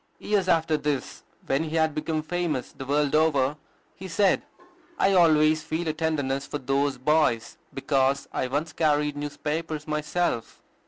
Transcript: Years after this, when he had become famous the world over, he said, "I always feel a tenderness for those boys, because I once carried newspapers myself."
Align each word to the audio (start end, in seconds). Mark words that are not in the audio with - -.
Years 0.17 0.47
after 0.47 0.77
this, 0.77 1.21
when 1.45 1.63
he 1.65 1.75
had 1.75 1.93
become 1.93 2.23
famous 2.23 2.71
the 2.71 2.87
world 2.87 3.13
over, 3.13 3.55
he 3.95 4.07
said, 4.07 4.41
"I 4.97 5.13
always 5.13 5.61
feel 5.61 5.87
a 5.87 5.93
tenderness 5.93 6.47
for 6.47 6.57
those 6.57 6.97
boys, 6.97 7.59
because 7.71 8.27
I 8.33 8.47
once 8.47 8.73
carried 8.73 9.15
newspapers 9.15 9.87
myself." 9.87 10.59